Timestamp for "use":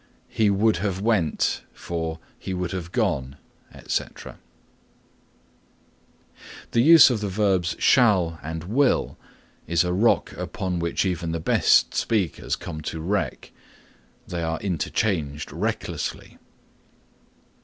6.81-7.11